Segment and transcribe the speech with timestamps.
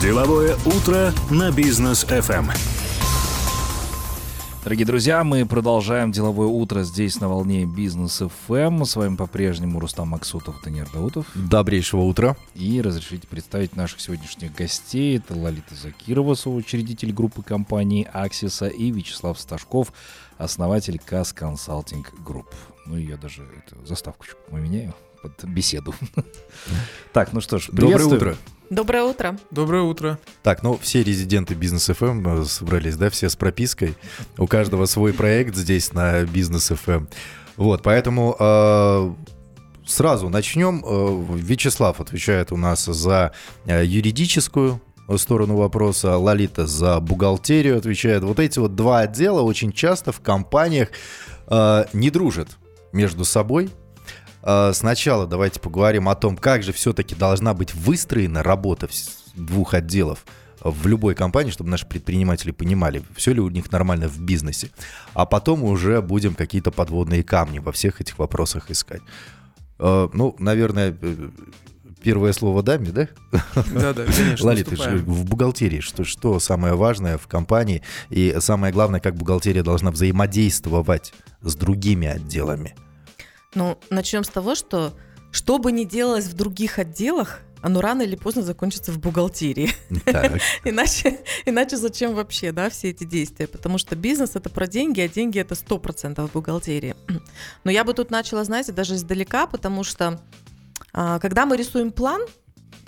[0.00, 2.50] Деловое утро на Business FM.
[4.64, 8.84] Дорогие друзья, мы продолжаем деловое утро здесь на волне Business FM.
[8.84, 11.26] С вами по-прежнему Рустам Максутов, Даниил Даутов.
[11.34, 12.36] Добрейшего утра.
[12.54, 15.18] И разрешите представить наших сегодняшних гостей.
[15.18, 19.92] Это Лолита Закирова, соучредитель группы компании Аксиса, и Вячеслав Сташков,
[20.38, 22.54] основатель КАС Consulting Group.
[22.86, 25.94] Ну, я даже эту заставку поменяю под беседу.
[27.12, 28.36] Так, ну что ж, Доброе утро.
[28.70, 29.38] Доброе утро.
[29.50, 30.18] Доброе утро.
[30.42, 33.94] Так, ну все резиденты Бизнес FM э, собрались, да, все с пропиской.
[34.38, 37.08] У каждого свой проект здесь на Бизнес FM.
[37.56, 39.12] Вот, поэтому э,
[39.86, 40.82] сразу начнем.
[40.84, 43.32] Э, Вячеслав отвечает у нас за
[43.66, 44.80] э, юридическую
[45.16, 48.24] сторону вопроса, Лолита за бухгалтерию отвечает.
[48.24, 50.88] Вот эти вот два отдела очень часто в компаниях
[51.48, 52.56] э, не дружат
[52.92, 53.70] между собой,
[54.72, 58.88] сначала давайте поговорим о том, как же все-таки должна быть выстроена работа
[59.34, 60.24] двух отделов
[60.64, 64.70] в любой компании, чтобы наши предприниматели понимали, все ли у них нормально в бизнесе.
[65.12, 69.02] А потом уже будем какие-то подводные камни во всех этих вопросах искать.
[69.78, 71.30] Э, ну, наверное, э,
[72.02, 73.08] первое слово даме, да?
[73.74, 74.56] Да, да, конечно.
[74.56, 79.90] Же в бухгалтерии, что, что самое важное в компании и самое главное, как бухгалтерия должна
[79.90, 82.74] взаимодействовать с другими отделами?
[83.54, 84.92] Ну, начнем с того, что
[85.30, 89.70] что бы ни делалось в других отделах, оно рано или поздно закончится в бухгалтерии.
[90.64, 93.46] иначе, иначе зачем вообще, да, все эти действия?
[93.46, 96.94] Потому что бизнес это про деньги, а деньги это 100% бухгалтерии.
[97.64, 100.20] Но я бы тут начала, знаете, даже издалека, потому что
[100.92, 102.20] а, когда мы рисуем план,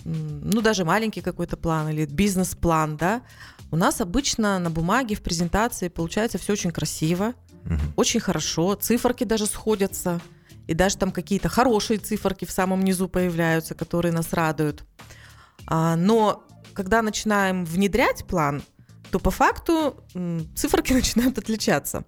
[0.04, 3.22] ну даже маленький какой-то план или бизнес-план, да,
[3.70, 7.34] у нас обычно на бумаге в презентации получается все очень красиво,
[7.96, 10.20] очень хорошо, циферки даже сходятся
[10.66, 14.84] и даже там какие-то хорошие циферки в самом низу появляются, которые нас радуют.
[15.66, 18.62] А, но когда начинаем внедрять план,
[19.10, 20.04] то по факту
[20.54, 22.04] циферки начинают отличаться.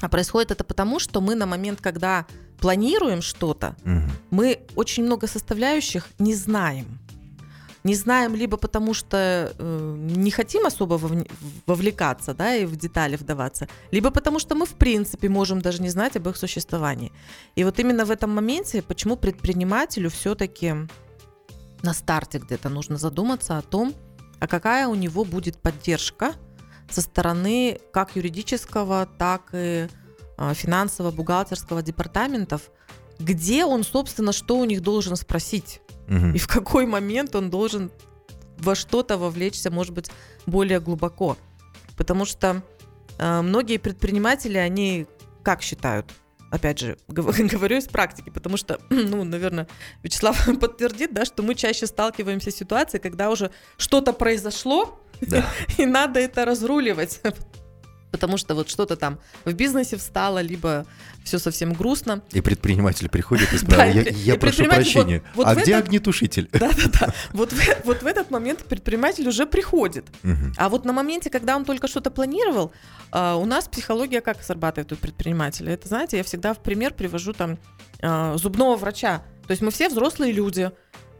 [0.00, 2.26] А происходит это потому, что мы на момент, когда
[2.60, 4.10] планируем что-то, угу.
[4.30, 7.00] мы очень много составляющих не знаем
[7.86, 9.16] не знаем либо потому, что
[9.58, 11.00] э, не хотим особо
[11.66, 15.90] вовлекаться, да, и в детали вдаваться, либо потому, что мы в принципе можем даже не
[15.90, 17.12] знать об их существовании.
[17.54, 20.74] И вот именно в этом моменте, почему предпринимателю все-таки
[21.82, 23.94] на старте где-то нужно задуматься о том,
[24.40, 26.34] а какая у него будет поддержка
[26.90, 29.88] со стороны как юридического, так и
[30.38, 32.62] э, финансово-бухгалтерского департаментов,
[33.20, 36.28] где он, собственно, что у них должен спросить угу.
[36.34, 37.90] и в какой момент он должен
[38.58, 40.10] во что-то вовлечься, может быть,
[40.46, 41.36] более глубоко.
[41.96, 42.62] Потому что
[43.18, 45.06] э, многие предприниматели, они
[45.42, 46.12] как считают?
[46.50, 49.68] Опять же, говорю из практики, потому что, ну, наверное,
[50.02, 55.44] Вячеслав подтвердит, да, что мы чаще сталкиваемся с ситуацией, когда уже что-то произошло, да.
[55.78, 57.20] и надо это разруливать
[58.10, 60.86] потому что вот что-то там в бизнесе встало, либо
[61.24, 62.22] все совсем грустно.
[62.32, 66.48] И предприниматель приходит и спрашивает, я, прошу прощения, а где огнетушитель?
[66.52, 70.06] Да-да-да, вот, в, этот момент предприниматель уже приходит.
[70.56, 72.72] А вот на моменте, когда он только что-то планировал,
[73.12, 75.72] uh, у нас психология как срабатывает у предпринимателя?
[75.72, 77.58] Это, знаете, я всегда в пример привожу там
[78.00, 79.22] uh, зубного врача.
[79.46, 80.70] То есть мы все взрослые люди,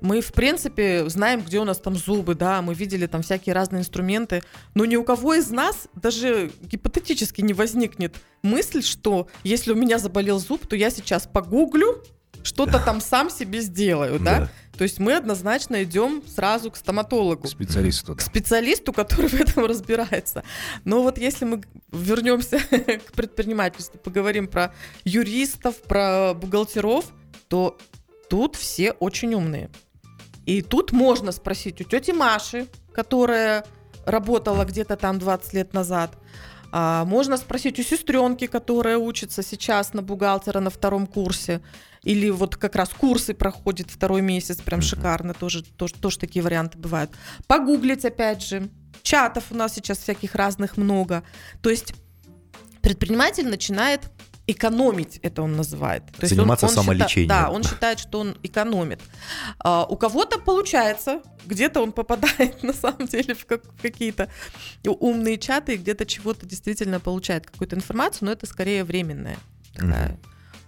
[0.01, 3.81] мы, в принципе, знаем, где у нас там зубы, да, мы видели там всякие разные
[3.81, 4.43] инструменты,
[4.75, 9.99] но ни у кого из нас даже гипотетически не возникнет мысль, что если у меня
[9.99, 12.03] заболел зуб, то я сейчас погуглю,
[12.43, 14.41] что-то там сам себе сделаю, да?
[14.41, 14.51] да?
[14.79, 17.43] То есть мы однозначно идем сразу к стоматологу.
[17.43, 18.15] К специалисту.
[18.15, 20.45] К специалисту, который в этом разбирается.
[20.85, 24.73] Но вот если мы вернемся к предпринимательству, поговорим про
[25.05, 27.07] юристов, про бухгалтеров,
[27.49, 27.77] то
[28.29, 29.71] тут все очень умные.
[30.47, 33.67] И тут можно спросить у тети Маши, которая
[34.07, 36.17] работала где-то там 20 лет назад.
[36.73, 41.61] А, можно спросить у сестренки, которая учится сейчас на бухгалтера на втором курсе.
[42.03, 46.79] Или вот как раз курсы проходит второй месяц, прям шикарно, тоже, тоже, тоже такие варианты
[46.79, 47.11] бывают.
[47.49, 48.69] Погуглить опять же.
[49.03, 51.25] Чатов у нас сейчас всяких разных много.
[51.63, 51.95] То есть
[52.83, 54.03] предприниматель начинает
[54.47, 56.05] экономить, это он называет.
[56.19, 57.29] То Заниматься есть он, он самолечением.
[57.29, 59.01] Считает, да, он считает, что он экономит.
[59.59, 64.31] А, у кого-то получается, где-то он попадает на самом деле в, как, в какие-то
[64.85, 69.39] умные чаты, и где-то чего-то действительно получает какую-то информацию, но это скорее временная
[69.77, 70.19] такая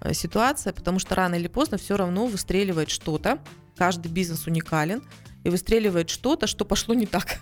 [0.01, 0.15] mm-hmm.
[0.15, 3.39] ситуация, потому что рано или поздно все равно выстреливает что-то.
[3.77, 5.03] Каждый бизнес уникален
[5.45, 7.39] и выстреливает что-то, что пошло не так.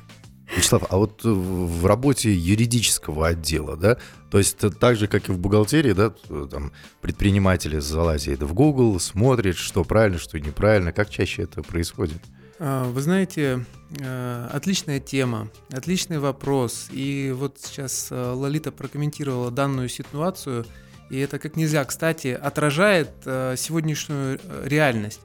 [0.55, 3.99] Вячеслав, а вот э, в работе юридического отдела, да,
[4.31, 6.11] то есть так же, как и в бухгалтерии, да,
[6.51, 12.19] там предприниматели залазят в Google, смотрят, что правильно, что неправильно, как чаще это происходит?
[12.59, 13.67] А, вы знаете,
[13.99, 16.89] э, отличная тема, отличный вопрос.
[16.93, 20.65] И вот сейчас э, Лолита прокомментировала данную ситуацию,
[21.11, 25.21] и это как нельзя, кстати, отражает сегодняшнюю реальность.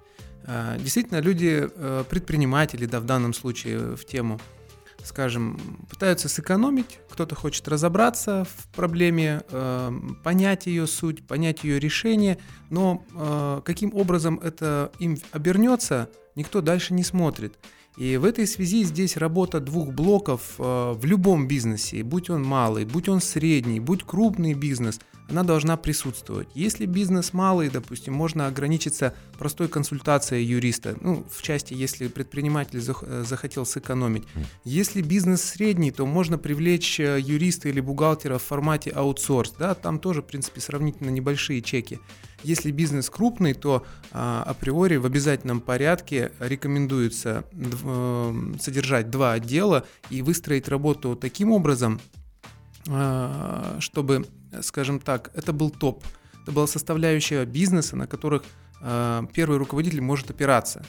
[0.78, 1.68] Действительно, люди,
[2.08, 4.40] предприниматели, да, в данном случае в тему,
[5.06, 5.60] скажем,
[5.90, 9.92] пытаются сэкономить, кто-то хочет разобраться в проблеме, э,
[10.24, 12.38] понять ее суть, понять ее решение,
[12.70, 17.58] но э, каким образом это им обернется, никто дальше не смотрит.
[17.98, 22.86] И в этой связи здесь работа двух блоков э, в любом бизнесе, будь он малый,
[22.86, 25.00] будь он средний, будь крупный бизнес–
[25.32, 26.50] она должна присутствовать.
[26.54, 33.24] Если бизнес малый, допустим, можно ограничиться простой консультацией юриста, ну, в части, если предприниматель э,
[33.26, 34.24] захотел сэкономить.
[34.66, 40.00] Если бизнес средний, то можно привлечь э, юриста или бухгалтера в формате аутсорс, да, там
[40.00, 42.00] тоже, в принципе, сравнительно небольшие чеки.
[42.44, 50.24] Если бизнес крупный, то а, априори в обязательном порядке рекомендуется э, содержать два отдела и
[50.24, 52.02] выстроить работу таким образом,
[52.90, 54.26] а, чтобы
[54.62, 56.04] скажем так, это был топ.
[56.44, 58.44] Это была составляющая бизнеса, на которых
[58.82, 60.86] э, первый руководитель может опираться.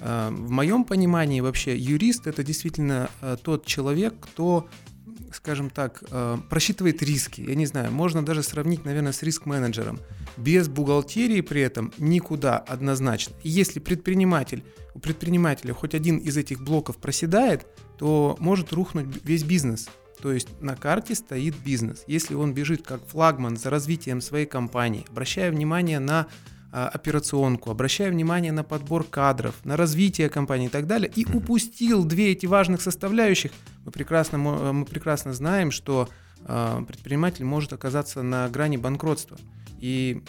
[0.00, 4.68] Э, в моем понимании вообще юрист это действительно э, тот человек, кто
[5.34, 7.40] скажем так, э, просчитывает риски.
[7.40, 10.00] Я не знаю, можно даже сравнить, наверное, с риск-менеджером.
[10.36, 13.34] Без бухгалтерии при этом никуда однозначно.
[13.42, 14.62] И если предприниматель,
[14.94, 17.66] у предпринимателя хоть один из этих блоков проседает,
[17.98, 19.88] то может рухнуть весь бизнес.
[20.20, 22.04] То есть на карте стоит бизнес.
[22.06, 26.26] Если он бежит как флагман за развитием своей компании, обращая внимание на
[26.72, 32.04] а, операционку, обращая внимание на подбор кадров, на развитие компании и так далее, и упустил
[32.04, 33.52] две эти важных составляющих,
[33.84, 36.08] мы прекрасно, мы прекрасно знаем, что
[36.46, 39.38] а, предприниматель может оказаться на грани банкротства.
[39.78, 40.22] И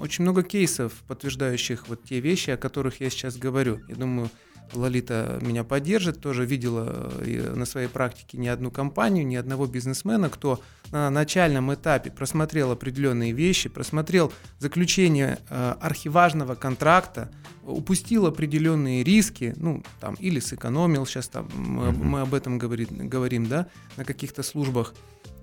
[0.00, 3.80] очень много кейсов, подтверждающих вот те вещи, о которых я сейчас говорю.
[3.88, 4.30] Я думаю,
[4.72, 10.30] Лолита меня поддержит, тоже видела э, на своей практике ни одну компанию, ни одного бизнесмена,
[10.30, 10.60] кто
[10.90, 17.30] на начальном этапе просмотрел определенные вещи, просмотрел заключение э, архиважного контракта,
[17.64, 23.46] упустил определенные риски, ну, там, или сэкономил, сейчас там мы, мы об этом говорим, говорим,
[23.46, 24.94] да, на каких-то службах,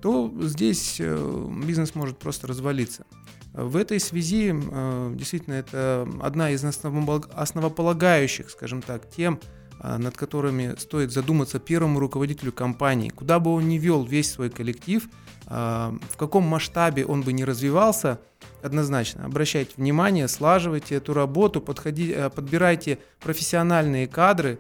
[0.01, 3.05] то здесь э, бизнес может просто развалиться.
[3.53, 9.39] В этой связи э, действительно это одна из основополагающих, скажем так, тем,
[9.79, 13.09] э, над которыми стоит задуматься первому руководителю компании.
[13.09, 15.09] Куда бы он ни вел весь свой коллектив,
[15.49, 18.19] в каком масштабе он бы не развивался,
[18.61, 24.59] однозначно обращайте внимание, слаживайте эту работу, подходи, подбирайте профессиональные кадры,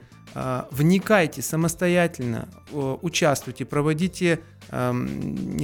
[0.71, 4.39] вникайте самостоятельно, участвуйте, проводите
[4.71, 4.91] я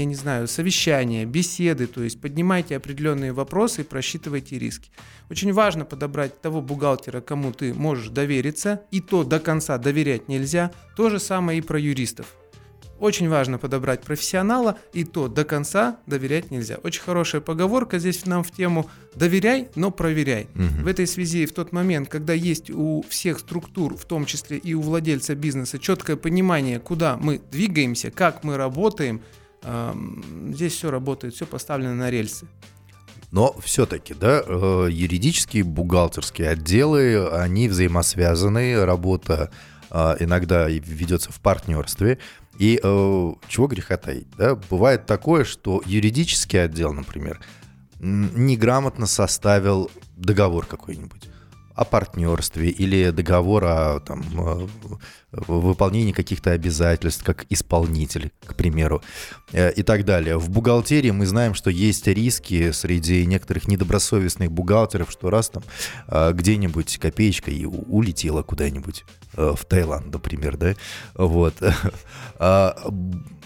[0.06, 4.90] не знаю, совещания, беседы, то есть поднимайте определенные вопросы и просчитывайте риски.
[5.30, 10.72] Очень важно подобрать того бухгалтера, кому ты можешь довериться, и то до конца доверять нельзя.
[10.96, 12.34] То же самое и про юристов.
[13.00, 16.78] Очень важно подобрать профессионала, и то до конца доверять нельзя.
[16.84, 20.48] Очень хорошая поговорка здесь нам в тему «доверяй, но проверяй».
[20.56, 20.84] Угу.
[20.84, 24.74] В этой связи в тот момент, когда есть у всех структур, в том числе и
[24.74, 29.22] у владельца бизнеса, четкое понимание, куда мы двигаемся, как мы работаем,
[30.50, 32.48] здесь все работает, все поставлено на рельсы.
[33.32, 39.52] Но все-таки, да, э, юридические, бухгалтерские отделы, они взаимосвязаны, работа
[40.20, 42.20] иногда ведется в партнерстве.
[42.58, 44.56] И э, чего греха таить, да?
[44.56, 47.40] Бывает такое, что юридический отдел, например,
[48.00, 51.30] неграмотно составил договор какой-нибудь
[51.74, 54.68] о партнерстве или договор о там, э,
[55.48, 59.02] выполнении каких-то обязательств, как исполнитель, к примеру,
[59.52, 60.38] э, и так далее.
[60.38, 65.64] В бухгалтерии мы знаем, что есть риски среди некоторых недобросовестных бухгалтеров, что раз там
[66.08, 70.76] э, где-нибудь копеечка и улетела куда-нибудь в Таиланд, например, да,
[71.14, 71.56] вот.
[72.38, 72.76] А,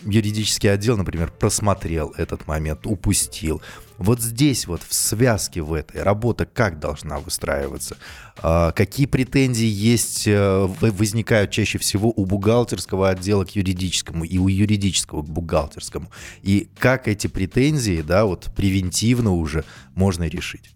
[0.04, 3.62] юридический отдел, например, просмотрел этот момент, упустил.
[3.98, 7.98] Вот здесь вот в связке в этой работа как должна выстраиваться?
[8.42, 14.48] А, какие претензии есть, э, возникают чаще всего у бухгалтерского отдела к юридическому и у
[14.48, 16.10] юридического к бухгалтерскому?
[16.42, 19.66] И как эти претензии, да, вот превентивно уже
[19.96, 20.72] можно решить?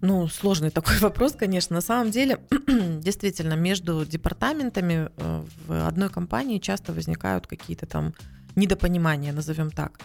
[0.00, 1.74] Ну, сложный такой вопрос, конечно.
[1.74, 2.38] На самом деле,
[3.00, 8.14] действительно, между департаментами э, в одной компании часто возникают какие-то там
[8.56, 10.00] недопонимания, назовем так.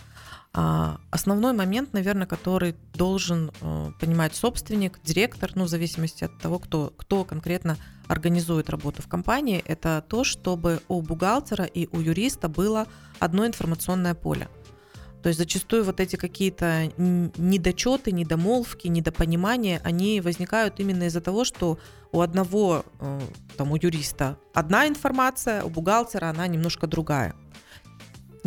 [0.54, 6.60] А, основной момент, наверное, который должен э, понимать собственник, директор, ну, в зависимости от того,
[6.60, 7.77] кто, кто конкретно
[8.08, 12.88] организует работу в компании, это то, чтобы у бухгалтера и у юриста было
[13.20, 14.48] одно информационное поле.
[15.22, 21.80] То есть зачастую вот эти какие-то недочеты, недомолвки, недопонимания, они возникают именно из-за того, что
[22.12, 23.20] у одного, э,
[23.58, 27.36] там, у юриста одна информация, у бухгалтера она немножко другая.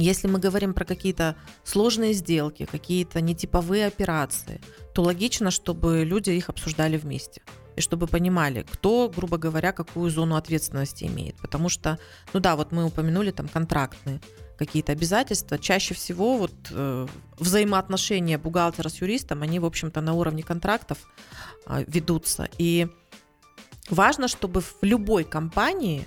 [0.01, 4.61] Если мы говорим про какие-то сложные сделки, какие-то нетиповые операции,
[4.95, 7.43] то логично, чтобы люди их обсуждали вместе.
[7.77, 11.37] И чтобы понимали, кто, грубо говоря, какую зону ответственности имеет.
[11.37, 11.99] Потому что,
[12.33, 14.21] ну да, вот мы упомянули там контрактные
[14.59, 15.59] какие-то обязательства.
[15.59, 17.07] Чаще всего вот э,
[17.39, 20.99] взаимоотношения бухгалтера с юристом, они, в общем-то, на уровне контрактов
[21.67, 22.49] э, ведутся.
[22.57, 22.89] И
[23.91, 26.07] важно, чтобы в любой компании,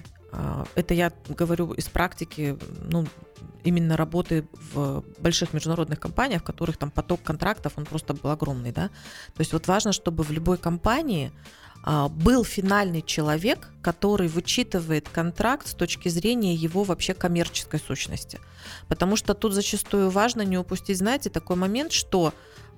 [0.75, 3.05] это я говорю из практики, ну,
[3.63, 8.71] именно работы в больших международных компаниях, в которых там поток контрактов, он просто был огромный,
[8.71, 8.89] да.
[9.33, 11.31] То есть вот важно, чтобы в любой компании
[11.85, 18.39] а, был финальный человек, который вычитывает контракт с точки зрения его вообще коммерческой сущности.
[18.87, 22.33] Потому что тут зачастую важно не упустить, знаете, такой момент, что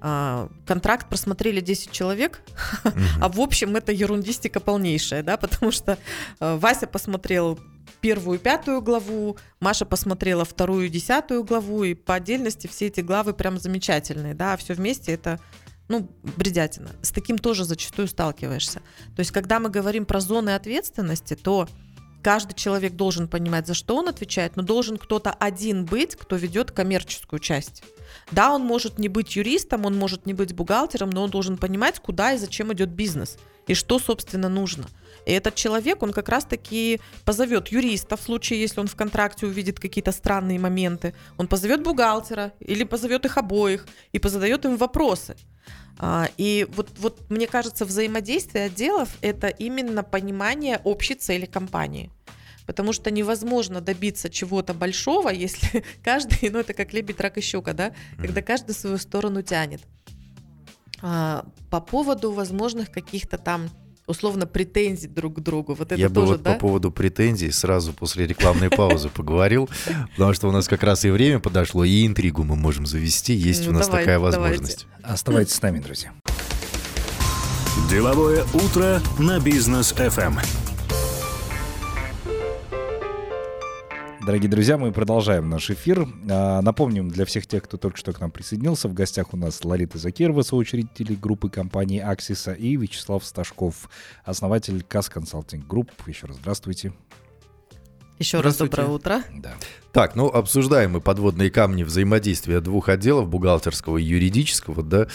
[0.08, 2.44] а, контракт просмотрели 10 человек,
[3.20, 5.98] а в общем это ерундистика полнейшая, да, потому что
[6.40, 7.60] а, Вася посмотрел
[8.02, 13.58] первую пятую главу, Маша посмотрела вторую десятую главу, и по отдельности все эти главы прям
[13.58, 15.40] замечательные, да, а все вместе это
[15.88, 16.92] ну, бредятина.
[17.02, 18.84] С таким тоже зачастую сталкиваешься.
[19.16, 21.68] То есть, когда мы говорим про зоны ответственности, то
[22.26, 26.72] каждый человек должен понимать, за что он отвечает, но должен кто-то один быть, кто ведет
[26.72, 27.84] коммерческую часть.
[28.32, 32.00] Да, он может не быть юристом, он может не быть бухгалтером, но он должен понимать,
[32.00, 34.86] куда и зачем идет бизнес, и что, собственно, нужно.
[35.26, 39.80] И этот человек, он как раз-таки позовет юриста в случае, если он в контракте увидит
[39.80, 41.14] какие-то странные моменты.
[41.38, 45.36] Он позовет бухгалтера или позовет их обоих и позадает им вопросы.
[45.98, 52.12] А, и вот, вот мне кажется, взаимодействие отделов– это именно понимание общей цели компании.
[52.68, 57.74] Потому что невозможно добиться чего-то большого, если каждый, ну это как лебедь, рак и щука,
[57.74, 59.82] да, когда каждый свою сторону тянет.
[61.02, 63.70] А, по поводу возможных каких-то там
[64.08, 65.74] условно претензий друг к другу.
[65.74, 66.54] Вот это Я тоже, бы вот да?
[66.54, 69.70] по поводу претензий сразу после рекламной паузы поговорил,
[70.16, 73.68] потому что у нас как раз и время подошло, и интригу мы можем завести, есть
[73.68, 74.88] у Ну, нас такая возможность.
[75.04, 76.12] Оставайтесь с нами, друзья.
[77.90, 80.40] Деловое утро на Business FM.
[84.26, 86.08] Дорогие друзья, мы продолжаем наш эфир.
[86.32, 89.64] А, Напомним для всех тех, кто только что к нам присоединился, в гостях у нас
[89.64, 93.88] Лолита Закирова, соучредитель группы компании «Аксиса», и Вячеслав Сташков,
[94.24, 95.92] основатель КАС Consulting Group.
[96.08, 96.92] Еще раз здравствуйте.
[98.18, 99.24] Еще раз доброе утро.
[99.34, 99.56] Да.
[99.92, 105.08] Так, ну обсуждаем мы подводные камни взаимодействия двух отделов, бухгалтерского и юридического, да.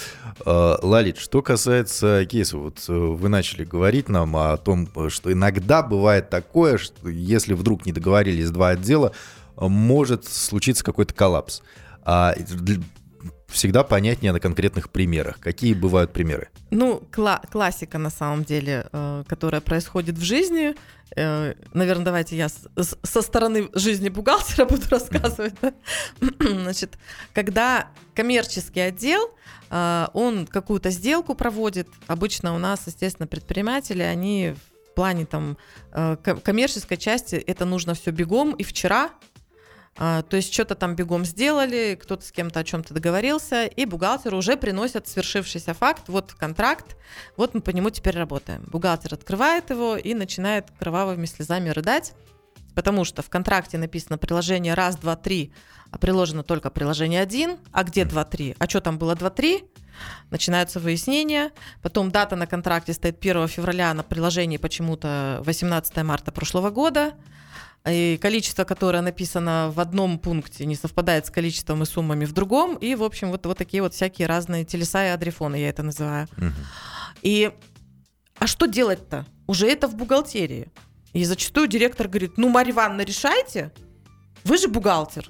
[0.45, 5.83] Э, Лалит, что касается кейса, вот э, вы начали говорить нам о том, что иногда
[5.83, 9.13] бывает такое, что если вдруг не договорились два отдела,
[9.57, 11.63] может случиться какой-то коллапс.
[12.03, 12.35] А
[13.51, 15.39] всегда понятнее на конкретных примерах.
[15.41, 16.49] Какие бывают примеры?
[16.71, 20.75] Ну, кла- классика на самом деле, э, которая происходит в жизни.
[21.17, 22.69] Э, наверное, давайте я с-
[23.03, 25.55] со стороны жизни бухгалтера буду рассказывать.
[26.39, 26.99] Значит,
[27.33, 29.31] когда коммерческий отдел,
[29.71, 34.55] э, он какую-то сделку проводит, обычно у нас, естественно, предприниматели, они
[34.91, 35.57] в плане там
[35.93, 39.11] э, ко- коммерческой части это нужно все бегом и вчера,
[40.01, 44.57] то есть что-то там бегом сделали, кто-то с кем-то о чем-то договорился, и бухгалтеру уже
[44.57, 46.97] приносят свершившийся факт, вот контракт,
[47.37, 48.63] вот мы по нему теперь работаем.
[48.73, 52.15] Бухгалтер открывает его и начинает кровавыми слезами рыдать,
[52.75, 55.53] потому что в контракте написано приложение раз, два, три,
[55.91, 58.57] а приложено только приложение один, а где два, три?
[58.59, 59.65] А что там было два, три?
[60.31, 61.51] Начинаются выяснения,
[61.83, 67.13] потом дата на контракте стоит 1 февраля, а на приложении почему-то 18 марта прошлого года,
[67.87, 72.77] и количество, которое написано в одном пункте, не совпадает с количеством и суммами в другом.
[72.77, 76.29] И, в общем, вот, вот такие вот всякие разные телеса и адрефоны, я это называю.
[76.37, 76.55] Мгм.
[77.23, 77.51] И
[78.39, 79.27] а что делать-то?
[79.47, 80.69] Уже это в бухгалтерии.
[81.13, 83.73] И зачастую директор говорит, ну, Марья Ивановна, решайте,
[84.45, 85.29] вы же бухгалтер.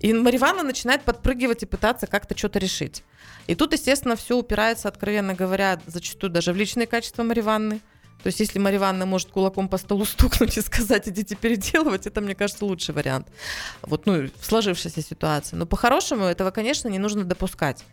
[0.00, 3.04] И Марья Ивановна начинает подпрыгивать и пытаться как-то что-то решить.
[3.46, 7.80] И тут, естественно, все упирается, откровенно говоря, зачастую даже в личные качества Марьи Ивановны.
[8.22, 12.20] То есть, если Марья Ивановна может кулаком по столу стукнуть и сказать, идите переделывать, это,
[12.20, 13.28] мне кажется, лучший вариант.
[13.82, 15.56] Вот, ну, в сложившейся ситуации.
[15.56, 17.84] Но по-хорошему этого, конечно, не нужно допускать.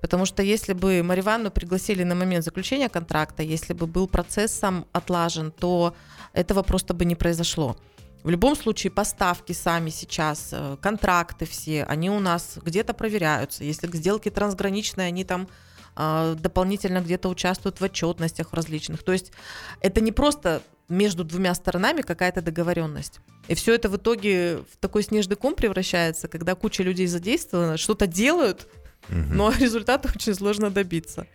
[0.00, 4.52] Потому что если бы Марью Ивановну пригласили на момент заключения контракта, если бы был процесс
[4.52, 5.94] сам отлажен, то
[6.32, 7.76] этого просто бы не произошло.
[8.24, 13.64] В любом случае поставки сами сейчас, э, контракты все, они у нас где-то проверяются.
[13.64, 15.48] Если сделки трансграничные, они там
[15.96, 19.02] дополнительно где-то участвуют в отчетностях в различных.
[19.02, 19.32] То есть
[19.80, 23.20] это не просто между двумя сторонами какая-то договоренность.
[23.48, 28.06] И все это в итоге в такой снежный ком превращается, когда куча людей задействована, что-то
[28.06, 28.68] делают,
[29.08, 29.18] угу.
[29.18, 31.26] но результата очень сложно добиться.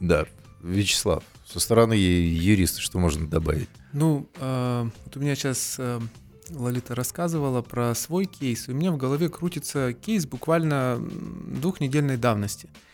[0.00, 0.26] Да,
[0.62, 3.68] Вячеслав, со стороны юриста что можно добавить?
[3.92, 6.00] Ну, э, вот у меня сейчас э,
[6.50, 12.68] Лолита рассказывала про свой кейс, и у меня в голове крутится кейс буквально двухнедельной давности.
[12.72, 12.93] Э,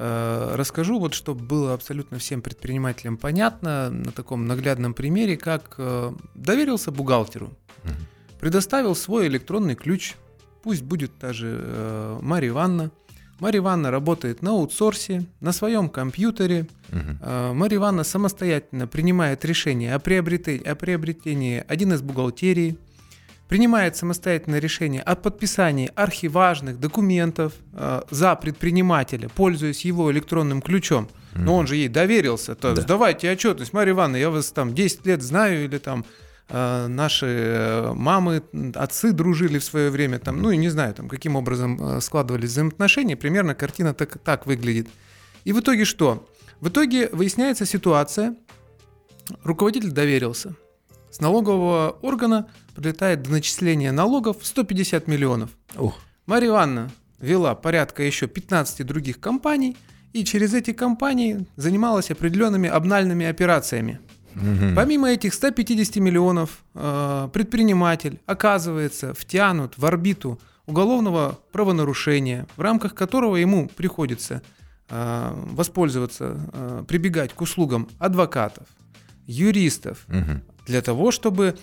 [0.00, 6.92] расскажу, вот чтобы было абсолютно всем предпринимателям понятно, на таком наглядном примере, как э, доверился
[6.92, 7.50] бухгалтеру,
[8.38, 10.14] предоставил свой электронный ключ,
[10.62, 12.92] пусть будет даже э, Мария Ивановна,
[13.40, 16.66] Мария Ивановна работает на аутсорсе, на своем компьютере.
[16.90, 17.54] Угу.
[17.54, 22.78] Мария Ивановна самостоятельно принимает решение о приобретении, о приобретении один из бухгалтерий,
[23.48, 31.08] принимает самостоятельное решение о подписании архиважных документов э, за предпринимателя, пользуясь его электронным ключом.
[31.34, 32.54] Но он же ей доверился.
[32.54, 32.82] То да.
[32.82, 33.72] сдавайте отчетность.
[33.72, 36.04] Мария Ивановна, я вас там 10 лет знаю, или там
[36.48, 38.42] э, наши э, мамы,
[38.74, 42.50] отцы дружили в свое время, там, ну и не знаю, там, каким образом э, складывались
[42.50, 44.88] взаимоотношения, примерно картина так, так выглядит.
[45.44, 46.28] И в итоге что?
[46.60, 48.34] В итоге выясняется ситуация,
[49.44, 50.54] руководитель доверился–
[51.10, 52.48] с налогового органа
[52.78, 55.50] прилетает до начисления налогов 150 миллионов.
[55.76, 55.98] Ух.
[56.26, 59.76] Мария Ивановна вела порядка еще 15 других компаний,
[60.12, 63.98] и через эти компании занималась определенными обнальными операциями.
[64.36, 64.76] Угу.
[64.76, 73.36] Помимо этих 150 миллионов, э, предприниматель оказывается втянут в орбиту уголовного правонарушения, в рамках которого
[73.36, 74.40] ему приходится
[74.88, 78.68] э, воспользоваться, э, прибегать к услугам адвокатов,
[79.26, 81.56] юристов, угу для того, чтобы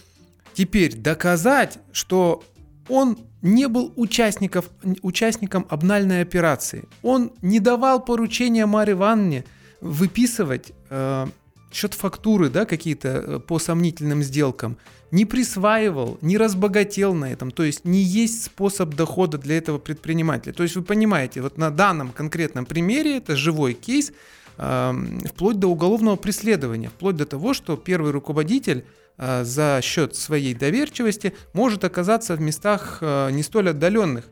[0.56, 2.44] теперь доказать, что
[2.90, 4.70] он не был участников,
[5.04, 6.86] участником обнальной операции.
[7.04, 9.44] Он не давал поручения Марье Ивановне
[9.82, 11.28] выписывать э,
[11.72, 14.78] счет-фактуры да, какие-то э, по сомнительным сделкам,
[15.12, 17.52] не присваивал, не разбогател на этом.
[17.52, 20.54] То есть не есть способ дохода для этого предпринимателя.
[20.54, 24.12] То есть вы понимаете, вот на данном конкретном примере, это живой кейс,
[24.58, 28.86] вплоть до уголовного преследования, вплоть до того, что первый руководитель
[29.18, 34.26] за счет своей доверчивости может оказаться в местах а, не столь отдаленных.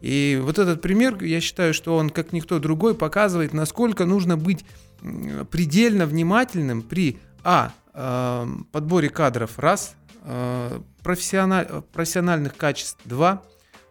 [0.00, 4.64] И вот этот пример, я считаю, что он, как никто другой, показывает, насколько нужно быть
[5.50, 7.72] предельно внимательным при а.
[8.70, 9.96] подборе кадров, раз,
[11.02, 13.42] профессиональ, профессиональных качеств, два,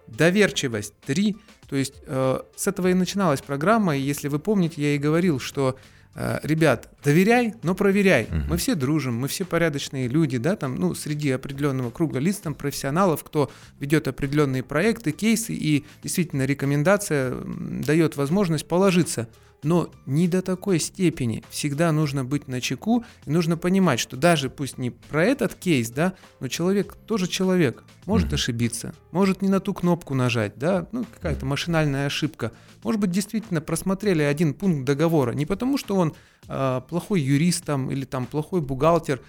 [0.08, 1.36] доверчивость, три,
[1.70, 5.40] то есть э, с этого и начиналась программа, и если вы помните, я и говорил,
[5.40, 5.97] что э,
[6.44, 8.24] ребят, доверяй, но проверяй.
[8.24, 8.36] Угу.
[8.50, 12.56] Мы все дружим, мы все порядочные люди, да, там, ну, среди определенного круга лиц, там,
[12.56, 19.28] профессионалов, кто ведет определенные проекты, кейсы, и действительно рекомендация дает возможность положиться
[19.64, 21.44] но не до такой степени.
[21.50, 25.90] Всегда нужно быть на чеку, и нужно понимать, что даже пусть не про этот кейс,
[25.90, 28.36] да, но человек тоже человек, может mm-hmm.
[28.36, 32.52] ошибиться, может не на ту кнопку нажать, да, ну какая-то машинальная ошибка.
[32.84, 36.14] Может быть, действительно просмотрели один пункт договора, не потому что он
[36.48, 39.22] э, плохой юрист там или там плохой бухгалтер,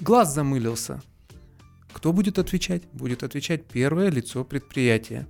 [0.00, 1.02] глаз замылился.
[1.92, 2.82] Кто будет отвечать?
[2.92, 5.26] Будет отвечать первое лицо предприятия.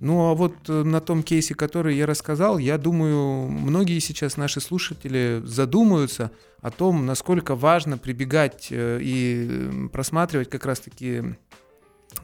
[0.00, 4.60] Ну а вот э, на том кейсе, который я рассказал, я думаю, многие сейчас наши
[4.60, 6.30] слушатели задумаются
[6.60, 11.22] о том, насколько важно прибегать э, и просматривать как раз-таки,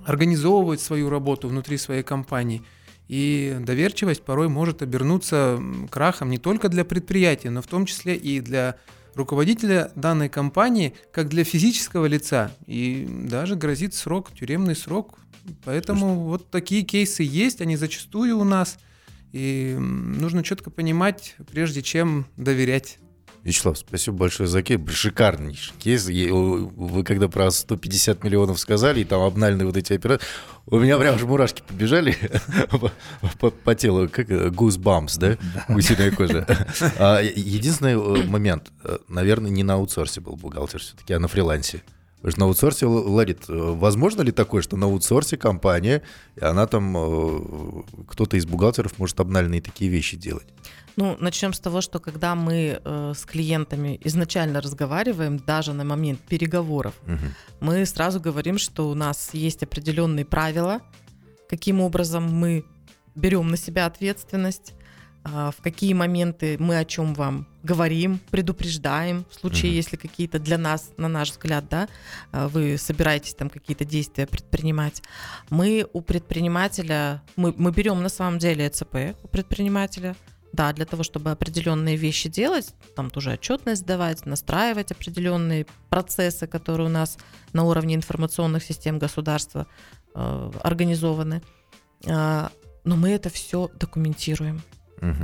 [0.05, 2.63] организовывать свою работу внутри своей компании.
[3.09, 8.41] И доверчивость порой может обернуться крахом не только для предприятия, но в том числе и
[8.41, 8.77] для
[9.15, 12.53] руководителя данной компании, как для физического лица.
[12.67, 15.19] И даже грозит срок, тюремный срок
[15.65, 16.27] Поэтому Слушай.
[16.29, 18.79] вот такие кейсы есть, они зачастую у нас.
[19.33, 22.99] И нужно четко понимать, прежде чем доверять.
[23.45, 24.81] Вячеслав, спасибо большое за кейс.
[24.89, 26.07] Шикарнейший кейс.
[26.07, 30.25] Вы когда про 150 миллионов сказали, и там обнальные вот эти операции,
[30.67, 32.17] у меня прям же мурашки побежали
[33.65, 35.39] по, телу, как goosebumps, да?
[35.69, 36.47] Гусиная кожа.
[37.35, 41.83] Единственный э, момент, э, наверное, не на аутсорсе был бухгалтер все-таки, а на фрилансе.
[42.23, 46.03] Потому что на аутсорсе, Ларит, э, возможно ли такое, что на аутсорсе компания,
[46.37, 50.47] и она там, э, кто-то из бухгалтеров может обнальные такие вещи делать?
[50.95, 56.21] Ну, начнем с того, что когда мы э, с клиентами изначально разговариваем, даже на момент
[56.21, 57.17] переговоров, угу.
[57.61, 60.81] мы сразу говорим, что у нас есть определенные правила,
[61.49, 62.65] каким образом мы
[63.17, 64.75] берем на себя ответственность,
[65.25, 69.77] в какие моменты мы о чем вам говорим, предупреждаем, в случае, mm-hmm.
[69.77, 71.89] если какие-то для нас, на наш взгляд, да,
[72.33, 75.03] а, вы собираетесь там какие-то действия предпринимать.
[75.51, 80.17] Мы у предпринимателя, мы, мы берем на самом деле ЭЦП у предпринимателя,
[80.53, 86.89] Да, для того, чтобы определенные вещи делать, там тоже отчетность сдавать, настраивать определенные процессы, которые
[86.89, 87.17] у нас
[87.55, 89.67] на уровне информационных систем государства
[90.15, 91.41] э, организованы.
[92.07, 92.49] Э,
[92.85, 94.61] но мы это все документируем.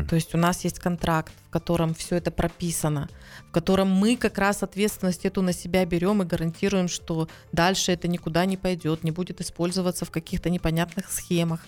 [0.08, 3.08] То есть у нас есть контракт, в котором все это прописано,
[3.48, 8.08] в котором мы как раз ответственность эту на себя берем и гарантируем, что дальше это
[8.08, 11.64] никуда не пойдет, не будет использоваться в каких-то непонятных схемах.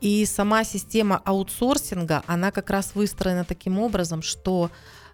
[0.00, 4.70] И сама система аутсорсинга, она как раз выстроена таким образом, что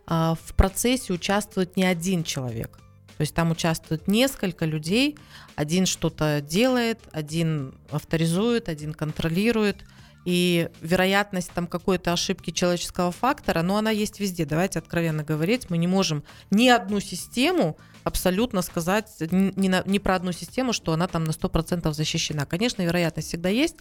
[0.07, 2.79] э, в процессе участвует не один человек.
[3.17, 5.19] То есть там участвует несколько людей,
[5.57, 9.79] один что-то делает, один авторизует, один контролирует–
[10.29, 14.45] и вероятность там какой-то ошибки человеческого фактора, но она есть везде.
[14.45, 20.15] Давайте откровенно говорить, мы не можем ни одну систему абсолютно сказать не, на, не про
[20.15, 22.47] одну систему, что она там на 100% защищена.
[22.47, 23.77] Конечно, вероятность всегда есть,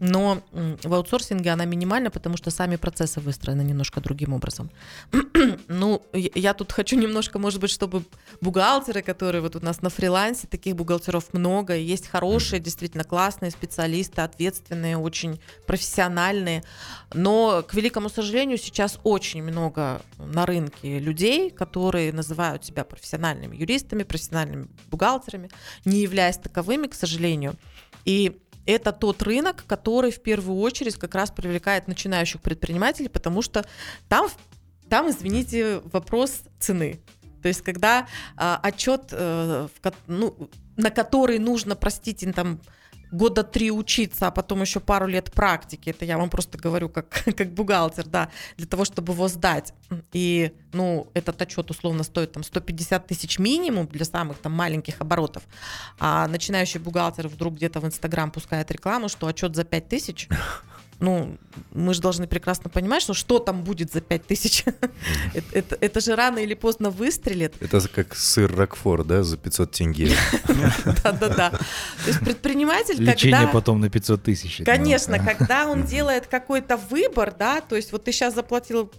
[0.00, 4.70] но в аутсорсинге она минимальна, потому что сами процессы выстроены немножко другим образом.
[5.68, 8.02] ну, я тут хочу немножко, может быть, чтобы
[8.40, 14.22] бухгалтеры, которые вот у нас на фрилансе, таких бухгалтеров много, есть хорошие, действительно классные специалисты,
[14.22, 16.64] ответственные, очень профессиональные,
[17.14, 24.02] но, к великому сожалению, сейчас очень много на рынке людей, которые называют себя профессиональными юристами,
[24.02, 25.50] профессиональными бухгалтерами,
[25.84, 27.54] не являясь таковыми, к сожалению.
[28.04, 33.64] И это тот рынок, который в первую очередь как раз привлекает начинающих предпринимателей, потому что
[34.08, 34.28] там,
[34.88, 37.00] там извините, вопрос цены.
[37.42, 42.60] То есть, когда а, отчет, а, в, ну, на который нужно, простите, там
[43.12, 45.90] года три учиться, а потом еще пару лет практики.
[45.90, 49.72] Это я вам просто говорю как, как бухгалтер, да, для того, чтобы его сдать.
[50.12, 55.42] И, ну, этот отчет условно стоит там 150 тысяч минимум для самых там маленьких оборотов.
[55.98, 60.28] А начинающий бухгалтер вдруг где-то в Инстаграм пускает рекламу, что отчет за 5 тысяч
[61.02, 61.36] ну,
[61.72, 64.64] мы же должны прекрасно понимать, что что там будет за 5 тысяч.
[65.34, 67.54] это, это, это же рано или поздно выстрелит.
[67.58, 70.12] Это как сыр Рокфор, да, за 500 тенге.
[71.02, 71.50] Да-да-да.
[71.50, 74.62] То есть предприниматель, Лечение потом на 500 тысяч.
[74.64, 78.92] Конечно, когда он делает какой-то выбор, да, то есть вот ты сейчас заплатил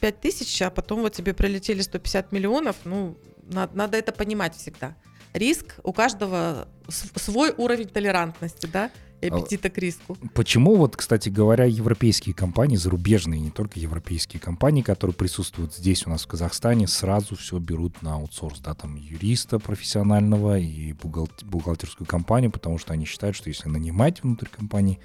[0.00, 3.18] 5 тысяч, а потом вот тебе прилетели 150 миллионов, ну,
[3.50, 4.96] надо это понимать всегда.
[5.34, 10.16] Риск у каждого свой уровень толерантности, да и а аппетита к риску.
[10.34, 16.10] Почему вот, кстати говоря, европейские компании, зарубежные, не только европейские компании, которые присутствуют здесь у
[16.10, 22.50] нас в Казахстане, сразу все берут на аутсорс, да, там юриста профессионального и бухгалтерскую компанию,
[22.50, 24.98] потому что они считают, что если нанимать внутрь компании,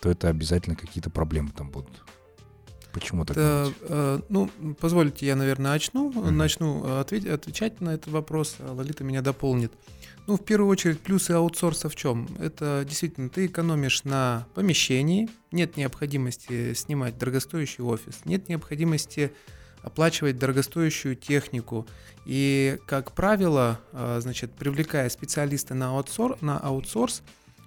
[0.00, 2.02] то это обязательно какие-то проблемы там будут.
[2.92, 3.36] Почему так?
[3.36, 6.30] Да, э, ну, позвольте, я, наверное, начну, mm-hmm.
[6.30, 9.72] начну э, ответ, отвечать на этот вопрос, а Лолита меня дополнит.
[10.28, 12.28] Ну, в первую очередь, плюсы аутсорса в чем?
[12.38, 19.32] Это действительно, ты экономишь на помещении, нет необходимости снимать дорогостоящий офис, нет необходимости
[19.82, 21.88] оплачивать дорогостоящую технику.
[22.24, 27.24] И, как правило, а, значит, привлекая специалиста на, аутсор, на аутсорс,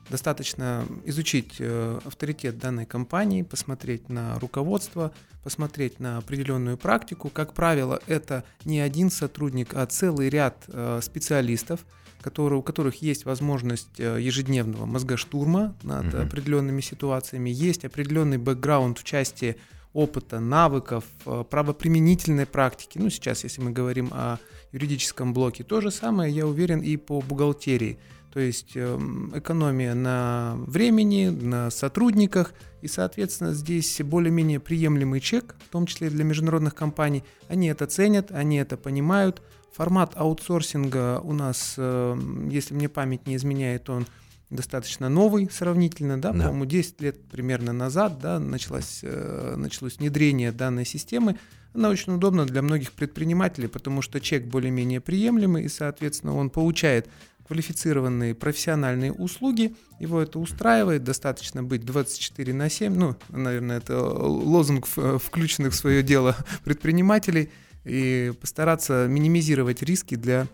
[0.10, 5.12] достаточно изучить э, авторитет данной компании, посмотреть на руководство,
[5.44, 7.30] посмотреть на определенную практику.
[7.30, 11.86] Как правило, это не один сотрудник, а целый ряд э, специалистов–
[12.26, 16.24] которые, у которых есть возможность э, ежедневного мозгоштурма над угу.
[16.24, 19.58] определенными ситуациями, есть определенный бэкграунд в части
[19.94, 22.98] опыта, навыков, э, правоприменительной практики.
[22.98, 24.40] Ну, сейчас, если мы говорим о
[24.72, 28.00] юридическом блоке, то же самое, я уверен, и по бухгалтерии.
[28.34, 35.70] То есть эм, экономия на времени, на сотрудниках, и, соответственно, здесь более-менее приемлемый чек, в
[35.70, 37.24] том числе для международных компаний.
[37.50, 39.44] Они это ценят, они это понимают,
[39.76, 42.18] Формат аутсорсинга у нас, э,
[42.50, 44.08] если мне память не изменяет, он
[44.50, 46.46] достаточно новый сравнительно, да, да.
[46.46, 51.38] по-моему, 10 лет примерно назад, да, началось, э, началось внедрение данной системы.
[51.74, 57.10] Она очень удобна для многих предпринимателей, потому что чек более-менее приемлемый, и, соответственно, он получает
[57.46, 64.88] квалифицированные профессиональные услуги, его это устраивает, достаточно быть 24 на 7, ну, наверное, это лозунг
[64.88, 67.50] включенных в свое дело предпринимателей–
[67.86, 70.48] и постараться минимизировать риски для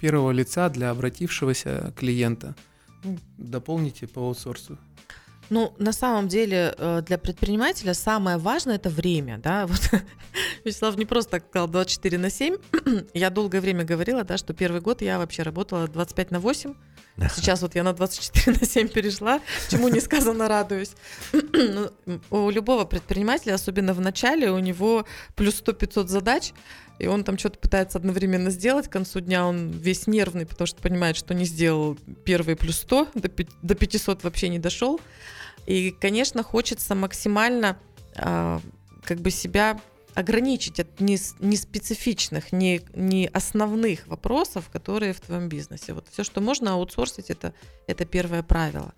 [0.00, 2.54] первого лица, для обратившегося клиента.
[3.04, 4.78] Ну, дополните по аутсорсу.
[5.50, 9.66] Ну, на самом деле, э, для предпринимателя самое важное это время, да.
[9.72, 9.90] Вот
[10.64, 12.56] Вячеслав не просто так сказал 24 на 7.
[13.14, 16.74] я долгое время говорила, да, что первый год я вообще работала 25 на 8.
[17.34, 20.92] Сейчас вот я на 24 на 7 перешла, чему несказанно радуюсь.
[21.52, 21.90] Ну,
[22.30, 26.52] у любого предпринимателя, особенно в начале, у него плюс 100-500 задач,
[26.98, 28.88] и он там что-то пытается одновременно сделать.
[28.88, 33.08] К концу дня он весь нервный, потому что понимает, что не сделал первый плюс 100,
[33.62, 35.00] до 500 вообще не дошел.
[35.66, 37.78] И, конечно, хочется максимально
[38.16, 38.60] а,
[39.04, 39.80] как бы себя
[40.14, 45.92] ограничить от не, не специфичных, не, не основных вопросов, которые в твоем бизнесе.
[45.92, 47.54] Вот все, что можно аутсорсить, это,
[47.86, 48.92] это первое правило.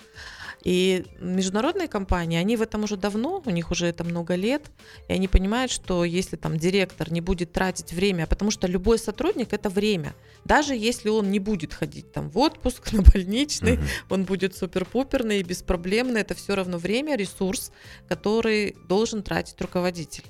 [0.65, 4.71] И международные компании, они в этом уже давно, у них уже это много лет,
[5.09, 9.53] и они понимают, что если там директор не будет тратить время, потому что любой сотрудник
[9.53, 10.15] это время,
[10.47, 13.89] даже если он не будет ходить там в отпуск, на больничный, uh-huh.
[14.09, 17.71] он будет супер-пуперный и беспроблемный, это все равно время, ресурс,
[18.09, 20.25] который должен тратить руководитель.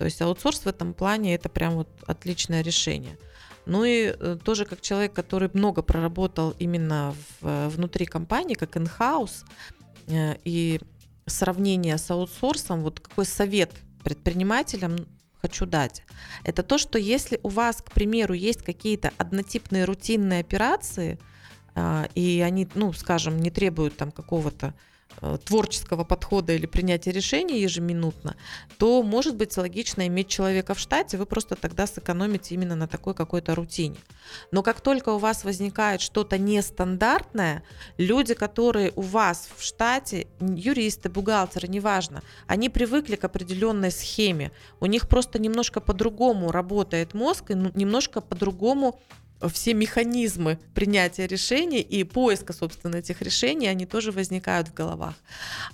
[0.00, 3.18] То есть аутсорс в этом плане это прям вот отличное решение.
[3.66, 8.78] Ну и э, тоже как человек, который много проработал именно в, э, внутри компании, как
[8.78, 9.44] in-house,
[10.06, 10.80] э, и
[11.26, 14.96] сравнение с аутсорсом, вот какой совет предпринимателям
[15.42, 16.02] хочу дать,
[16.44, 21.18] это то, что если у вас, к примеру, есть какие-то однотипные рутинные операции,
[22.14, 24.72] и они, ну, скажем, не требуют там какого-то
[25.44, 28.36] творческого подхода или принятия решений ежеминутно,
[28.78, 33.14] то может быть логично иметь человека в штате, вы просто тогда сэкономите именно на такой
[33.14, 33.96] какой-то рутине.
[34.50, 37.62] Но как только у вас возникает что-то нестандартное,
[37.98, 44.86] люди, которые у вас в штате, юристы, бухгалтеры, неважно, они привыкли к определенной схеме, у
[44.86, 49.00] них просто немножко по-другому работает мозг и ну, немножко по-другому
[49.48, 55.14] все механизмы принятия решений и поиска, собственно, этих решений, они тоже возникают в головах.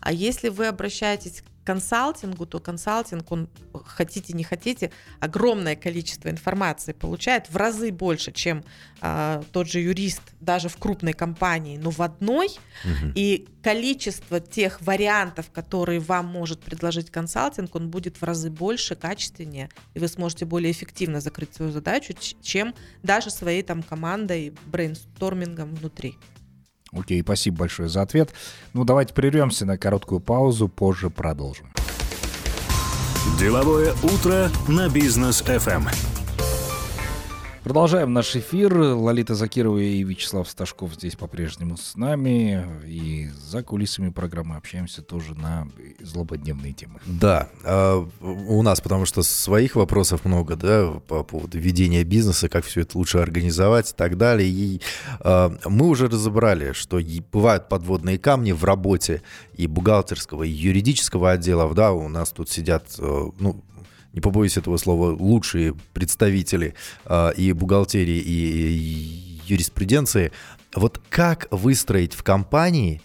[0.01, 3.49] А если вы обращаетесь консалтингу, то консалтинг, он,
[3.85, 8.65] хотите, не хотите, огромное количество информации получает в разы больше, чем
[9.01, 12.49] а, тот же юрист даже в крупной компании, но в одной.
[12.85, 13.13] Угу.
[13.17, 19.69] И количество тех вариантов, которые вам может предложить консалтинг, он будет в разы больше, качественнее,
[19.95, 26.17] и вы сможете более эффективно закрыть свою задачу, чем даже своей там командой, брейнстормингом внутри.
[26.92, 28.33] Окей, спасибо большое за ответ.
[28.72, 31.66] Ну, давайте прервемся на короткую паузу, позже продолжим.
[33.38, 36.16] Деловое утро на бизнес FM.
[37.67, 38.79] Продолжаем наш эфир.
[38.79, 42.65] Лолита Закирова и Вячеслав Сташков здесь по-прежнему с нами.
[42.87, 45.67] И за кулисами программы общаемся тоже на
[45.99, 47.01] злободневные темы.
[47.07, 52.65] Да, а, у нас, потому что своих вопросов много, да, по поводу ведения бизнеса, как
[52.65, 54.49] все это лучше организовать и так далее.
[54.49, 54.81] И
[55.19, 57.01] а, мы уже разобрали, что
[57.33, 59.23] бывают подводные камни в работе
[59.55, 63.65] и бухгалтерского, и юридического отделов, да, у нас тут сидят, э, ну,
[64.17, 66.75] не побоюсь этого слова, лучшие представители
[67.05, 70.33] э, и бухгалтерии, и юриспруденции.
[70.75, 73.03] Вот как выстроить в компании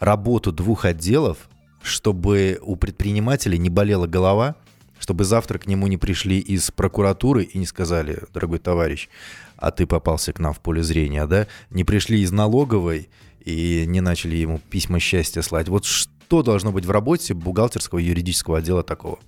[0.00, 1.48] работу двух отделов,
[1.80, 4.56] чтобы у предпринимателя не болела голова,
[4.98, 9.08] чтобы завтра к нему не пришли из прокуратуры и не сказали, дорогой товарищ,
[9.56, 11.46] а ты попался к нам в поле зрения, да?
[11.70, 13.10] Не пришли из налоговой
[13.44, 15.68] и не начали ему письма счастья слать.
[15.68, 19.20] Вот что должно быть в работе бухгалтерского юридического отдела такого?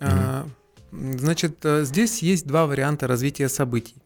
[0.00, 0.50] Mm-hmm.
[1.18, 3.96] Значит, э, здесь есть два варианта развития событий.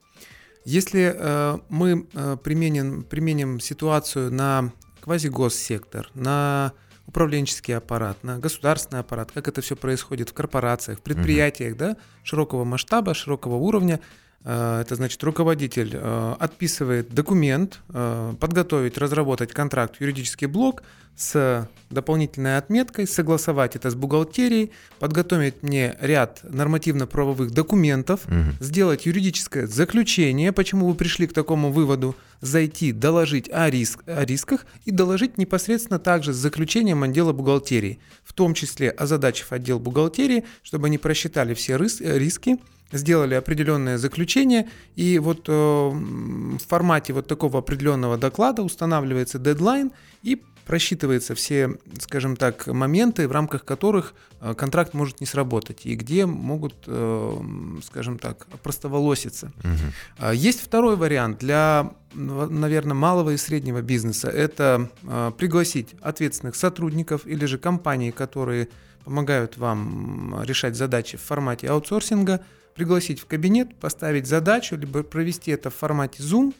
[0.65, 6.73] Если э, мы э, применим, применим ситуацию на квазигоссектор, на
[7.07, 11.95] управленческий аппарат, на государственный аппарат, как это все происходит в корпорациях, предприятиях, mm-hmm.
[11.95, 14.01] да, широкого масштаба, широкого уровня,
[14.45, 20.83] это значит, руководитель э, отписывает документ, э, подготовить, разработать контракт, юридический блок
[21.17, 24.71] с дополнительной отметкой, согласовать это с бухгалтерией,
[25.01, 28.55] подготовить мне ряд нормативно-правовых документов, угу.
[28.61, 34.65] сделать юридическое заключение, почему вы пришли к такому выводу, зайти, доложить о, риск, о рисках
[34.85, 40.87] и доложить непосредственно также с заключением отдела бухгалтерии, в том числе озадачив отдел бухгалтерии, чтобы
[40.87, 42.59] они просчитали все риски,
[42.93, 50.43] сделали определенное заключение, и вот э, в формате вот такого определенного доклада устанавливается дедлайн и
[50.67, 56.27] просчитывается все, скажем так, моменты, в рамках которых э, контракт может не сработать и где
[56.27, 57.41] могут, э,
[57.85, 59.51] скажем так, простоволоситься.
[59.65, 60.33] Угу.
[60.33, 64.29] Есть второй вариант для, наверное, малого и среднего бизнеса.
[64.29, 68.69] Это э, пригласить ответственных сотрудников или же компаний, которые
[69.05, 72.41] помогают вам решать задачи в формате аутсорсинга–
[72.79, 76.55] пригласить в кабинет, поставить задачу, либо провести это в формате Zoom,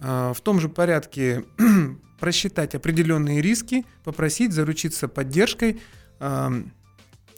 [0.00, 1.44] а, в том же порядке
[2.18, 5.78] просчитать определенные риски, попросить заручиться поддержкой,
[6.18, 6.50] а,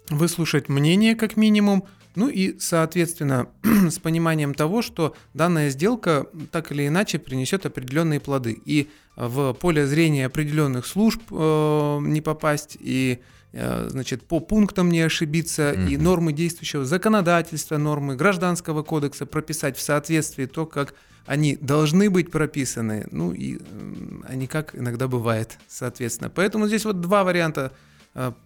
[0.08, 1.82] выслушать мнение как минимум,
[2.14, 3.48] ну и, соответственно,
[3.90, 8.56] с пониманием того, что данная сделка так или иначе принесет определенные плоды.
[8.64, 15.00] И в поле зрения определенных служб э, не попасть, и Э, значит, по пунктам не
[15.00, 15.90] ошибиться mm-hmm.
[15.90, 20.94] и нормы действующего законодательства, нормы гражданского кодекса прописать в соответствии то, как
[21.26, 23.58] они должны быть прописаны, ну и
[24.26, 26.30] а не как иногда бывает, соответственно.
[26.30, 27.72] Поэтому здесь вот два варианта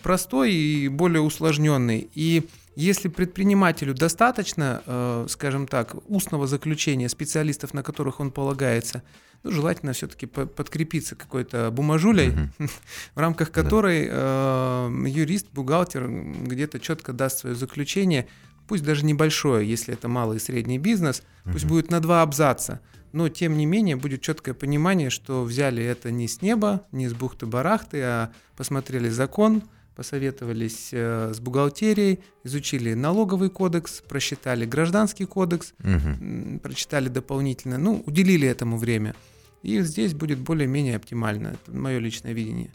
[0.03, 2.11] простой и более усложненный.
[2.15, 9.03] И если предпринимателю достаточно, скажем так, устного заключения специалистов, на которых он полагается,
[9.43, 12.33] ну, желательно все-таки подкрепиться какой-то бумажулей,
[13.15, 18.27] в рамках которой э, юрист, бухгалтер где-то четко даст свое заключение,
[18.67, 22.81] пусть даже небольшое, если это малый и средний бизнес, пусть будет на два абзаца,
[23.13, 27.15] но тем не менее будет четкое понимание, что взяли это не с неба, не с
[27.15, 29.63] бухты-барахты, а посмотрели закон,
[29.97, 36.61] посоветовались э, с бухгалтерией, изучили налоговый кодекс, просчитали гражданский кодекс, угу.
[36.63, 39.15] прочитали дополнительно, ну, уделили этому время.
[39.63, 41.49] И здесь будет более-менее оптимально.
[41.49, 42.71] Это мое личное видение.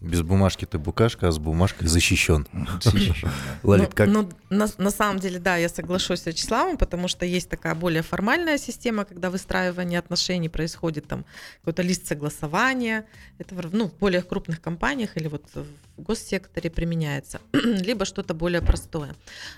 [0.00, 2.46] Без бумажки ты букашка, а с бумажкой защищен.
[3.62, 4.08] Лолит, как?
[4.08, 8.02] Ну, на, на самом деле, да, я соглашусь с Вячеславом, потому что есть такая более
[8.02, 11.24] формальная система, когда выстраивание отношений происходит, там
[11.60, 13.06] какой-то лист согласования,
[13.38, 15.44] это ну, в более крупных компаниях или вот
[15.96, 19.14] в госсекторе применяется, либо что-то более простое.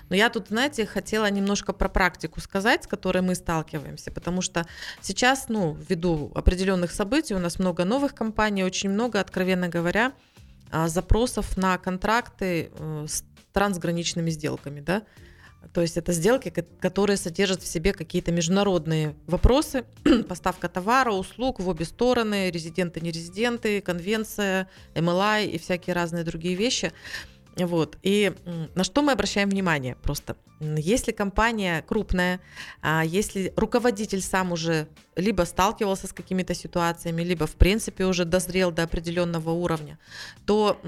[0.09, 4.65] Но я тут, знаете, хотела немножко про практику сказать, с которой мы сталкиваемся, потому что
[5.01, 10.13] сейчас, ну, ввиду определенных событий, у нас много новых компаний, очень много, откровенно говоря,
[10.71, 13.23] а, запросов на контракты э, с
[13.53, 15.03] трансграничными сделками, да,
[15.73, 19.85] то есть это сделки, которые содержат в себе какие-то международные вопросы,
[20.27, 26.91] поставка товара, услуг в обе стороны, резиденты, нерезиденты, конвенция, MLI и всякие разные другие вещи.
[27.57, 27.97] Вот.
[28.03, 28.33] И
[28.75, 30.37] на что мы обращаем внимание просто?
[30.61, 32.39] Если компания крупная,
[32.81, 38.71] а если руководитель сам уже либо сталкивался с какими-то ситуациями, либо в принципе уже дозрел
[38.71, 39.99] до определенного уровня,
[40.45, 40.79] то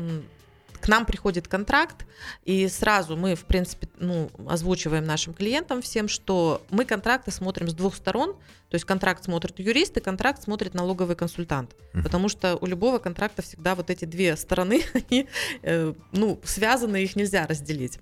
[0.81, 2.05] к нам приходит контракт,
[2.43, 7.73] и сразу мы, в принципе, ну, озвучиваем нашим клиентам всем, что мы контракты смотрим с
[7.73, 8.33] двух сторон,
[8.69, 12.03] то есть контракт смотрит юрист, и контракт смотрит налоговый консультант, uh-huh.
[12.03, 15.27] потому что у любого контракта всегда вот эти две стороны, они,
[15.61, 17.99] э, ну, связаны, их нельзя разделить.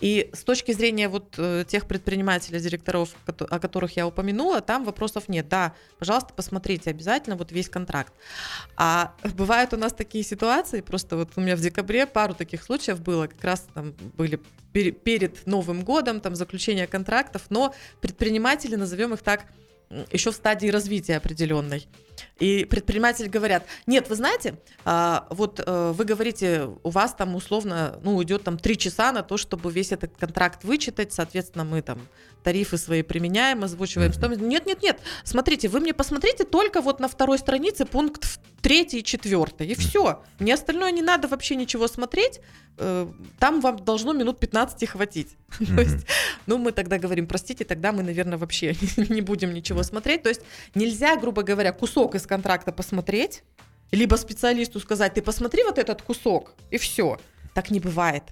[0.00, 5.28] И с точки зрения вот э, тех предпринимателей, директоров, о которых я упомянула, там вопросов
[5.28, 5.48] нет.
[5.48, 8.12] Да, пожалуйста, посмотрите обязательно вот весь контракт.
[8.76, 13.00] А бывают у нас такие ситуации, просто вот у меня в декабре пару таких случаев
[13.00, 14.40] было, как раз там были
[14.72, 19.46] перед Новым годом, там заключение контрактов, но предприниматели, назовем их так,
[20.12, 21.86] еще в стадии развития определенной.
[22.38, 27.98] И предприниматели говорят, нет, вы знаете, а, вот э, вы говорите, у вас там условно,
[28.02, 31.98] ну, уйдет там три часа на то, чтобы весь этот контракт вычитать, соответственно, мы там
[32.46, 34.40] тарифы свои применяем, озвучиваем стоимость.
[34.40, 39.04] Нет, нет, нет, смотрите, вы мне посмотрите только вот на второй странице пункт третий и
[39.04, 40.22] четвертый, и все.
[40.38, 42.40] Мне остальное не надо вообще ничего смотреть,
[42.78, 43.08] э,
[43.40, 45.36] там вам должно минут 15 хватить.
[45.58, 46.06] То есть,
[46.46, 50.22] ну, мы тогда говорим, простите, тогда мы, наверное, вообще не будем ничего смотреть.
[50.22, 50.42] То есть
[50.74, 53.42] нельзя, грубо говоря, кусок из контракта посмотреть,
[53.90, 57.18] либо специалисту сказать, ты посмотри вот этот кусок, и все.
[57.54, 58.24] Так не бывает.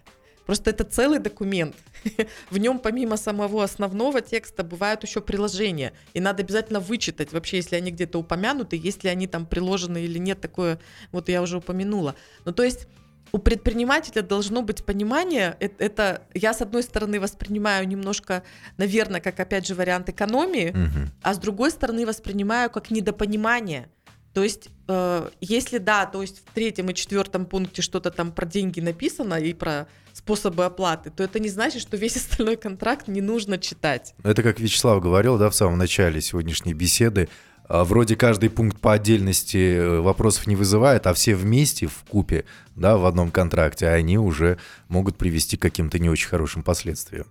[0.47, 1.75] Просто это целый документ.
[2.51, 5.95] В нем помимо самого основного текста бывают еще приложения.
[6.13, 10.41] И надо обязательно вычитать, вообще, если они где-то упомянуты, если они там приложены или нет,
[10.41, 10.79] такое
[11.13, 12.15] вот я уже упомянула.
[12.45, 12.87] Ну, то есть
[13.35, 18.45] у предпринимателя должно быть понимание, это, это я с одной стороны воспринимаю немножко,
[18.77, 21.11] наверное, как опять же вариант экономии, угу.
[21.21, 23.89] а с другой стороны воспринимаю как недопонимание.
[24.35, 28.47] То есть, э, если да, то есть в третьем и четвертом пункте что-то там про
[28.47, 33.21] деньги написано и про способы оплаты, то это не значит, что весь остальной контракт не
[33.21, 34.15] нужно читать.
[34.23, 37.29] Это как Вячеслав говорил, да, в самом начале сегодняшней беседы.
[37.67, 42.45] А, вроде каждый пункт по отдельности э, вопросов не вызывает, а все вместе в купе,
[42.77, 47.27] да, в одном контракте, они уже могут привести к каким-то не очень хорошим последствиям,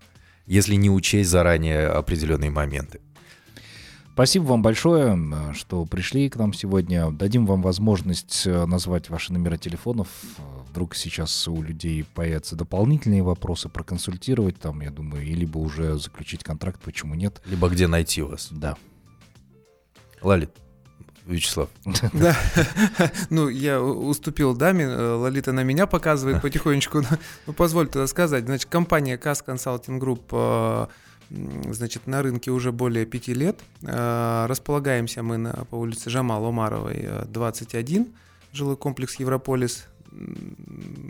[0.47, 2.99] если не учесть заранее определенные моменты.
[4.13, 5.17] Спасибо вам большое,
[5.55, 7.09] что пришли к нам сегодня.
[7.11, 10.07] Дадим вам возможность э, назвать ваши номера телефонов.
[10.69, 16.43] Вдруг сейчас у людей появятся дополнительные вопросы, проконсультировать там, я думаю, и либо уже заключить
[16.43, 17.41] контракт, почему нет.
[17.45, 18.49] Либо где найти вас.
[18.51, 18.77] Да.
[20.23, 20.51] Лолит.
[21.25, 21.69] Вячеслав.
[22.13, 22.35] Да.
[23.29, 27.01] Ну, я уступил даме, э, Лолита на меня показывает потихонечку.
[27.47, 28.45] Ну, позвольте сказать.
[28.45, 30.89] Значит, компания CAS Consulting Group
[31.71, 33.59] значит, на рынке уже более пяти лет.
[33.81, 38.05] Э, располагаемся мы на, по улице Жамал Омаровой, 21, э,
[38.53, 39.85] жилой комплекс Европолис.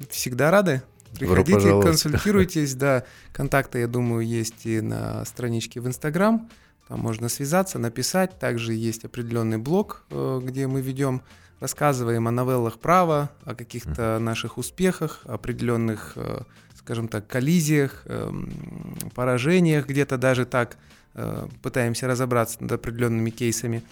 [0.10, 0.82] Всегда рады.
[1.18, 3.04] Приходите, консультируйтесь, да.
[3.34, 6.50] Контакты, я думаю, есть и на страничке в Инстаграм.
[6.88, 8.40] Там можно связаться, написать.
[8.40, 11.22] Также есть определенный блог, э, где мы ведем,
[11.60, 16.18] рассказываем о новеллах права, о каких-то наших успехах, определенных
[16.84, 18.52] скажем так, коллизиях, эм,
[19.16, 20.78] поражениях, где-то даже так
[21.14, 23.84] э, пытаемся разобраться над определенными кейсами.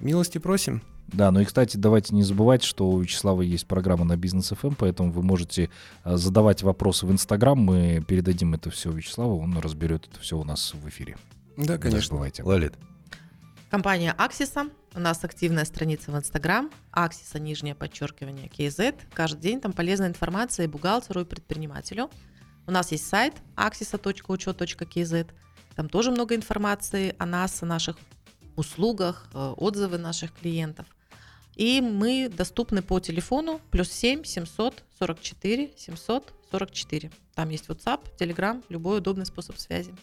[0.00, 0.82] Милости просим.
[1.08, 4.72] Да, ну и, кстати, давайте не забывать, что у Вячеслава есть программа на Бизнес ФМ,
[4.78, 5.68] поэтому вы можете
[6.02, 10.72] задавать вопросы в Инстаграм, мы передадим это все Вячеславу, он разберет это все у нас
[10.72, 11.16] в эфире.
[11.56, 11.96] Да, конечно.
[11.96, 12.42] Не забывайте.
[12.42, 12.74] Лолит.
[13.70, 14.68] Компания Аксиса.
[14.94, 16.70] У нас активная страница в Инстаграм.
[16.92, 18.94] Аксиса, нижнее подчеркивание, KZ.
[19.12, 22.10] Каждый день там полезная информация и бухгалтеру, и предпринимателю.
[22.66, 25.30] У нас есть сайт axisa.учет.kz.
[25.74, 27.96] Там тоже много информации о нас, о наших
[28.56, 30.86] услугах, э, отзывы наших клиентов.
[31.56, 37.10] И мы доступны по телефону плюс 7 744 744.
[37.34, 39.94] Там есть WhatsApp, Telegram, любой удобный способ связи.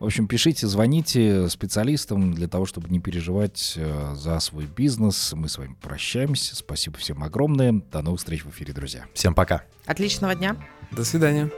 [0.00, 5.32] В общем, пишите, звоните специалистам для того, чтобы не переживать э, за свой бизнес.
[5.32, 6.56] Мы с вами прощаемся.
[6.56, 7.72] Спасибо всем огромное.
[7.72, 9.06] До новых встреч в эфире, друзья.
[9.14, 9.64] Всем пока.
[9.86, 10.56] Отличного дня.
[10.90, 11.50] До свидания.